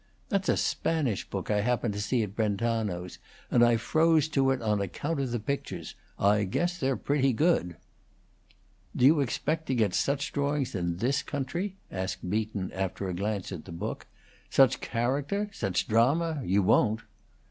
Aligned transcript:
"That's 0.29 0.49
a 0.49 0.57
Spanish 0.57 1.29
book 1.29 1.51
I 1.51 1.61
happened 1.61 1.93
to 1.93 2.01
see 2.01 2.23
at 2.23 2.35
Brentano's, 2.35 3.19
and 3.51 3.63
I 3.63 3.77
froze 3.77 4.27
to 4.29 4.49
it 4.49 4.59
on 4.59 4.81
account 4.81 5.19
of 5.19 5.29
the 5.29 5.39
pictures. 5.39 5.93
I 6.17 6.43
guess 6.43 6.79
they're 6.79 6.97
pretty 6.97 7.33
good." 7.33 7.75
"Do 8.95 9.05
you 9.05 9.19
expect 9.21 9.67
to 9.67 9.75
get 9.75 9.93
such 9.93 10.33
drawings 10.33 10.73
in 10.73 10.97
this 10.97 11.21
country?" 11.21 11.75
asked 11.91 12.27
Beaton, 12.27 12.71
after 12.73 13.09
a 13.09 13.13
glance 13.13 13.51
at 13.51 13.65
the 13.65 13.71
book. 13.71 14.07
"Such 14.49 14.81
character 14.81 15.51
such 15.53 15.87
drama? 15.87 16.41
You 16.43 16.63
won't." 16.63 17.01